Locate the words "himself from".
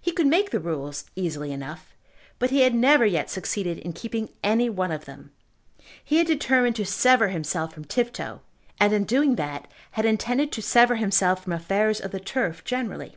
7.30-7.84, 10.94-11.52